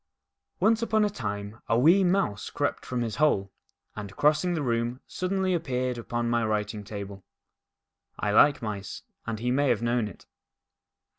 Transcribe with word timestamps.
ONCE 0.59 0.81
upon 0.81 1.05
a 1.05 1.11
time 1.11 1.61
a 1.67 1.77
wee 1.77 2.03
Mouse 2.03 2.49
crept 2.49 2.87
from 2.87 3.01
his 3.03 3.17
hole, 3.17 3.51
and, 3.95 4.15
crossing 4.15 4.55
the 4.55 4.63
room, 4.63 4.99
suddenly 5.05 5.53
appeared 5.53 5.99
upon 5.99 6.27
my 6.27 6.43
writing 6.43 6.83
table. 6.83 7.23
I 8.17 8.31
like 8.31 8.63
mice, 8.63 9.03
and 9.27 9.37
he 9.37 9.51
may 9.51 9.69
have 9.69 9.83
known 9.83 10.07
it. 10.07 10.25